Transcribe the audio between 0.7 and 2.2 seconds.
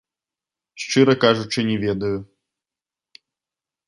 Шчыра кажучы, не ведаю.